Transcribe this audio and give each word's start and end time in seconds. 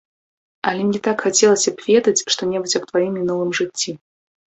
Але 0.71 0.81
мне 0.87 1.01
так 1.09 1.17
хацелася 1.27 1.69
б 1.75 1.87
ведаць, 1.91 2.25
што-небудзь 2.35 2.77
аб 2.83 2.91
тваім 2.93 3.11
мінулым 3.23 3.51
жыцці. 3.63 4.01